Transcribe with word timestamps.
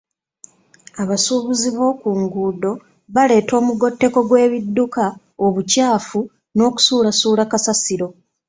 Abasuubuzi 1.01 1.69
b'oku 1.75 2.09
nguudo 2.21 2.71
baleeta 3.13 3.53
omugotteko 3.61 4.19
gw'ebidduka, 4.29 5.05
obukyafu 5.45 6.19
n'okusuulasuula 6.55 7.43
kasasiro. 7.51 8.07